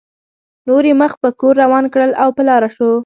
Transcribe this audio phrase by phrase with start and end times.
[0.67, 2.91] نور یې مخ په کور روان کړل او په لاره شو.